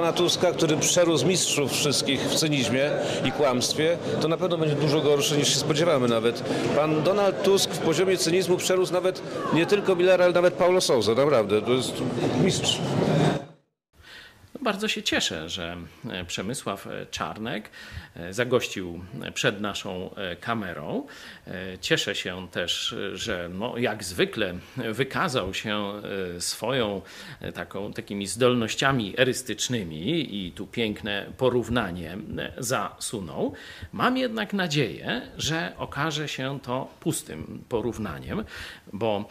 [0.00, 2.90] pana Tuska, który przerósł mistrzów wszystkich w cynizmie
[3.24, 6.42] i kłamstwie, to na pewno będzie dużo gorszy niż się spodziewamy nawet.
[6.76, 9.22] Pan Donald Tusk w poziomie cynizmu przerósł nawet
[9.54, 11.62] nie tylko Millera, ale nawet Paulo Sousa, naprawdę.
[11.62, 11.92] To jest
[12.44, 12.78] mistrz.
[14.68, 15.76] Bardzo się cieszę, że
[16.26, 17.70] Przemysław Czarnek
[18.30, 21.06] zagościł przed naszą kamerą.
[21.80, 25.92] Cieszę się też, że no, jak zwykle wykazał się
[26.38, 27.02] swoją
[27.54, 32.18] taką, takimi zdolnościami erystycznymi i tu piękne porównanie
[32.58, 33.52] zasunął.
[33.92, 38.44] Mam jednak nadzieję, że okaże się to pustym porównaniem,
[38.92, 39.28] bo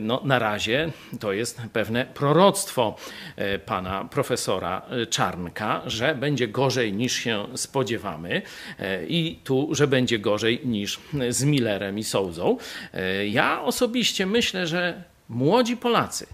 [0.00, 2.96] no, na razie to jest pewne proroctwo
[3.66, 4.61] pana profesora
[5.10, 8.42] Czarnka, że będzie gorzej niż się spodziewamy
[9.08, 12.56] i tu, że będzie gorzej niż z Millerem i Souzą.
[13.30, 16.26] Ja osobiście myślę, że młodzi Polacy,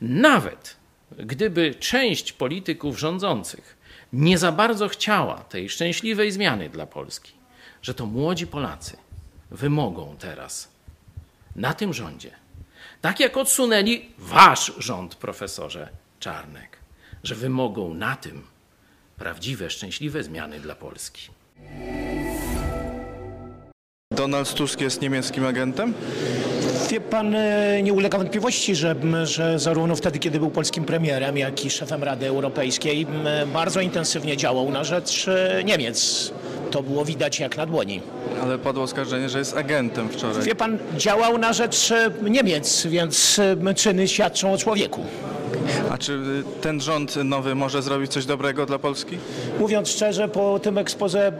[0.00, 0.76] nawet
[1.18, 3.76] gdyby część polityków rządzących
[4.12, 7.32] nie za bardzo chciała tej szczęśliwej zmiany dla Polski,
[7.82, 8.96] że to młodzi Polacy
[9.50, 10.68] wymogą teraz
[11.56, 12.30] na tym rządzie,
[13.00, 15.88] tak jak odsunęli wasz rząd, profesorze
[16.20, 16.77] Czarnek,
[17.24, 18.42] że wymogą na tym
[19.16, 21.28] prawdziwe, szczęśliwe zmiany dla Polski.
[24.12, 25.94] Donald Tusk jest niemieckim agentem?
[26.90, 31.64] Wie pan, e, nie ulega wątpliwości, że, że zarówno wtedy, kiedy był polskim premierem, jak
[31.64, 33.06] i szefem Rady Europejskiej,
[33.52, 36.30] bardzo intensywnie działał na rzecz e, Niemiec.
[36.70, 38.00] To było widać jak na dłoni.
[38.42, 40.42] Ale padło oskarżenie, że jest agentem wczoraj.
[40.42, 43.40] Wie pan, działał na rzecz e, Niemiec, więc
[43.76, 45.04] czyny świadczą o człowieku.
[45.90, 49.18] A czy y, ten rząd nowy może zrobić coś dobrego dla Polski?
[49.58, 51.32] Mówiąc szczerze, po tym ekspoze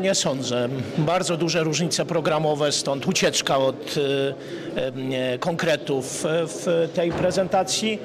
[0.00, 0.68] nie sądzę.
[0.98, 3.94] Bardzo duże różnice programowe, stąd ucieczka od
[4.76, 4.82] e,
[5.32, 7.98] e, konkretów w tej prezentacji.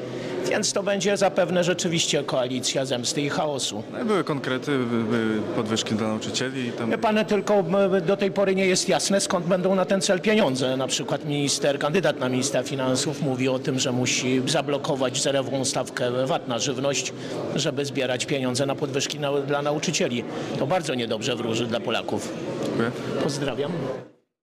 [0.49, 3.83] Więc to będzie zapewne rzeczywiście koalicja zemsty i chaosu.
[3.99, 6.89] No, były konkrety, by- były podwyżki dla nauczycieli i tam...
[6.91, 7.63] Wie pan, tylko
[8.07, 10.77] do tej pory nie jest jasne, skąd będą na ten cel pieniądze.
[10.77, 16.25] Na przykład minister, kandydat na ministra finansów mówi o tym, że musi zablokować zerową stawkę
[16.25, 17.14] VAT na żywność,
[17.55, 20.23] żeby zbierać pieniądze na podwyżki na, dla nauczycieli.
[20.59, 22.33] To bardzo niedobrze wróży dla Polaków.
[22.65, 22.91] Dziękuję.
[23.23, 23.71] Pozdrawiam.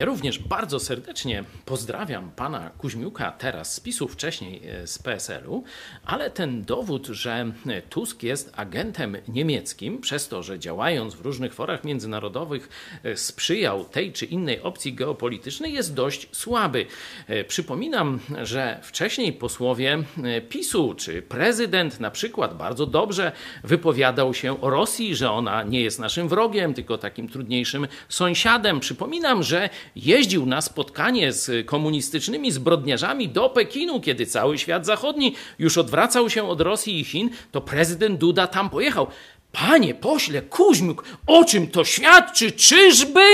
[0.01, 5.65] Ja również bardzo serdecznie pozdrawiam pana Kuźmiuka, teraz z PiSu, wcześniej e, z PSL-u,
[6.05, 7.53] ale ten dowód, że
[7.91, 12.69] Tusk jest agentem niemieckim, przez to, że działając w różnych forach międzynarodowych
[13.03, 16.87] e, sprzyjał tej czy innej opcji geopolitycznej, jest dość słaby.
[17.27, 23.33] E, Przypominam, że wcześniej posłowie e, PiSu czy prezydent na przykład bardzo dobrze
[23.65, 28.81] wypowiadał się o Rosji, że ona nie jest naszym wrogiem, tylko takim trudniejszym sąsiadem.
[28.81, 35.79] Przypominam, że jeździł na spotkanie z komunistycznymi zbrodniarzami do Pekinu, kiedy cały świat zachodni już
[35.79, 39.07] odwracał się od Rosji i Chin, to prezydent Duda tam pojechał.
[39.53, 42.53] Panie pośle Kuźmiuk, o czym to świadczy?
[42.53, 43.25] Czyżby?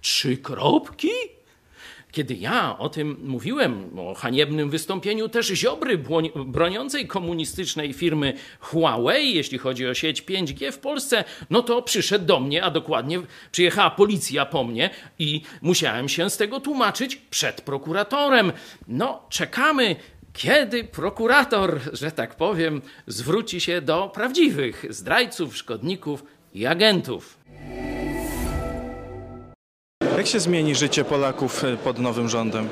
[0.00, 1.10] Trzy kropki?
[2.12, 5.98] Kiedy ja o tym mówiłem, o haniebnym wystąpieniu też Ziobry
[6.46, 12.40] broniącej komunistycznej firmy Huawei, jeśli chodzi o sieć 5G w Polsce, no to przyszedł do
[12.40, 13.20] mnie, a dokładnie
[13.52, 18.52] przyjechała policja po mnie i musiałem się z tego tłumaczyć przed prokuratorem.
[18.88, 19.96] No, czekamy,
[20.32, 26.24] kiedy prokurator, że tak powiem, zwróci się do prawdziwych zdrajców, szkodników
[26.54, 27.38] i agentów.
[30.22, 32.68] Jak się zmieni życie Polaków y, pod nowym rządem?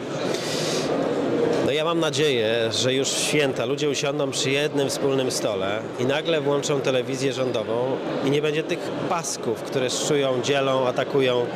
[1.66, 6.04] No ja mam nadzieję, że już w święta ludzie usiądą przy jednym wspólnym stole i
[6.04, 8.78] nagle włączą telewizję rządową i nie będzie tych
[9.08, 11.46] pasków, które szczują, dzielą, atakują.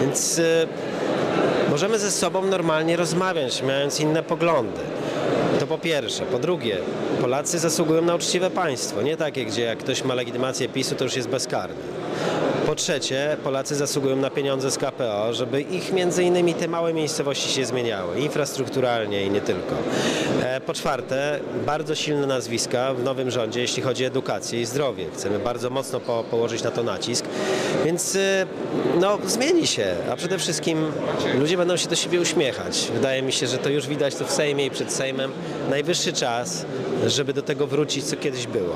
[0.00, 0.68] Więc y,
[1.70, 4.80] możemy ze sobą normalnie rozmawiać, mając inne poglądy.
[5.60, 6.24] To po pierwsze.
[6.26, 6.76] Po drugie,
[7.20, 9.02] Polacy zasługują na uczciwe państwo.
[9.02, 12.01] Nie takie, gdzie jak ktoś ma legitymację PiSu, to już jest bezkarny.
[12.72, 17.48] Po trzecie, Polacy zasługują na pieniądze z KPO, żeby ich między innymi te małe miejscowości
[17.52, 19.74] się zmieniały, infrastrukturalnie i nie tylko.
[20.42, 25.06] E, Po czwarte, bardzo silne nazwiska w nowym rządzie, jeśli chodzi o edukację i zdrowie.
[25.14, 27.24] Chcemy bardzo mocno po, położyć na to nacisk,
[27.84, 28.46] więc y,
[29.00, 30.92] no, zmieni się, a przede wszystkim
[31.38, 32.90] ludzie będą się do siebie uśmiechać.
[32.94, 35.30] Wydaje mi się, że to już widać tu w Sejmie i przed Sejmem.
[35.70, 36.66] Najwyższy czas,
[37.06, 38.74] żeby do tego wrócić, co kiedyś było.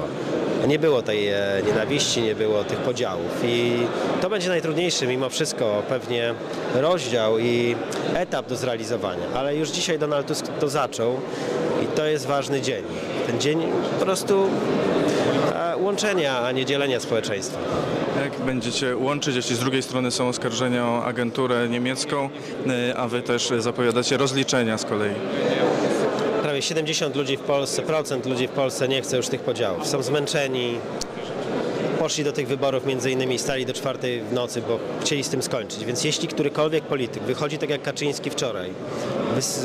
[0.66, 3.72] Nie było tej e, nienawiści, nie było tych podziałów i
[4.20, 6.34] to będzie najtrudniejszy mimo wszystko pewnie
[6.74, 7.76] rozdział i
[8.14, 11.20] etap do zrealizowania, ale już dzisiaj Donald Tusk to zaczął
[11.84, 12.84] i to jest ważny dzień.
[13.26, 13.62] Ten dzień
[13.98, 14.48] po prostu
[15.54, 17.58] e, łączenia, a nie dzielenia społeczeństwa.
[18.24, 22.30] Jak będziecie łączyć, jeśli z drugiej strony są oskarżenia o agenturę niemiecką,
[22.90, 25.14] y, a wy też zapowiadacie rozliczenia z kolei?
[26.56, 29.86] Prawie 70 ludzi w Polsce, procent ludzi w Polsce nie chce już tych podziałów.
[29.86, 30.78] Są zmęczeni,
[31.98, 35.42] poszli do tych wyborów, między innymi stali do czwartej w nocy, bo chcieli z tym
[35.42, 35.84] skończyć.
[35.84, 38.70] Więc jeśli którykolwiek polityk wychodzi tak jak Kaczyński wczoraj,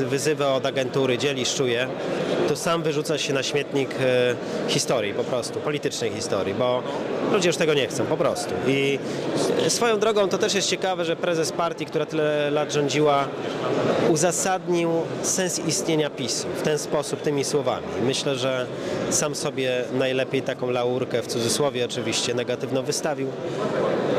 [0.10, 1.88] wyzywa od agentury, dzieli, szczuje,
[2.51, 4.36] to sam wyrzuca się na śmietnik e,
[4.68, 6.83] historii po prostu, politycznej historii, bo
[7.31, 8.53] ludzie już tego nie chcą, po prostu.
[8.68, 9.00] I
[9.68, 13.27] swoją drogą to też jest ciekawe, że prezes partii, która tyle lat rządziła,
[14.09, 14.89] uzasadnił
[15.21, 17.88] sens istnienia PiSu w ten sposób, tymi słowami.
[18.03, 18.65] Myślę, że
[19.09, 23.27] sam sobie najlepiej taką laurkę, w cudzysłowie oczywiście, negatywną wystawił,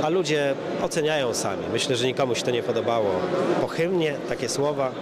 [0.03, 1.63] a ludzie oceniają sami.
[1.73, 3.11] Myślę, że nikomu się to nie podobało.
[3.61, 4.93] Pochylnie takie słowa,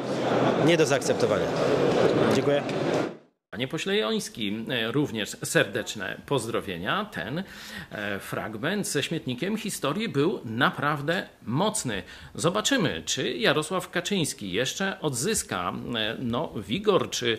[0.66, 1.46] nie do zaakceptowania.
[2.34, 2.62] Dziękuję.
[3.50, 7.04] Panie pośle Joński, e, również serdeczne pozdrowienia.
[7.04, 7.42] Ten
[7.90, 12.02] e, fragment ze śmietnikiem historii był naprawdę mocny.
[12.34, 17.38] Zobaczymy, czy Jarosław Kaczyński jeszcze odzyska e, no, wigor czy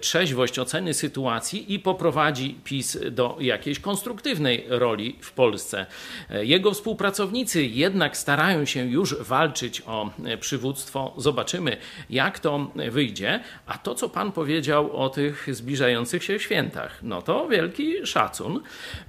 [0.00, 5.86] trzeźwość oceny sytuacji i poprowadzi PiS do jakiejś konstruktywnej roli w Polsce.
[6.30, 10.10] Jego współpracownicy jednak starają się już walczyć o
[10.40, 11.14] przywództwo.
[11.16, 11.76] Zobaczymy,
[12.10, 13.40] jak to wyjdzie.
[13.66, 18.60] A to, co pan powiedział o tych zbliżających się świętach, no to wielki szacun.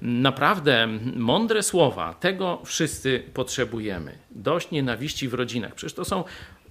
[0.02, 2.14] Naprawdę mądre słowa.
[2.14, 4.18] Tego wszyscy potrzebujemy.
[4.32, 5.76] Dość nienawiści w rodzinach.
[5.76, 6.24] Przecież to są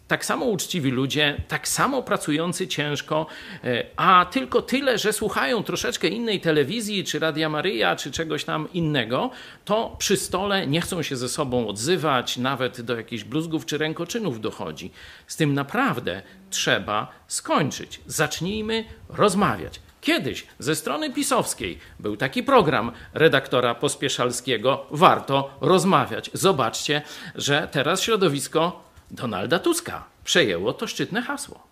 [0.09, 3.27] tak samo uczciwi ludzie, tak samo pracujący ciężko,
[3.65, 8.69] e, a tylko tyle, że słuchają troszeczkę innej telewizji, czy Radia Maryja, czy czegoś tam
[8.73, 9.31] innego,
[9.65, 14.41] to przy stole nie chcą się ze sobą odzywać, nawet do jakichś bluzgów czy rękoczynów
[14.41, 14.91] dochodzi.
[15.27, 18.01] Z tym naprawdę trzeba skończyć.
[18.07, 19.81] Zacznijmy rozmawiać.
[20.01, 24.87] Kiedyś ze strony pisowskiej był taki program redaktora Pospieszalskiego.
[24.91, 26.31] Warto rozmawiać.
[26.33, 27.03] Zobaczcie,
[27.35, 31.68] że teraz środowisko Donalda Tuska przejęło to szczytne hasło.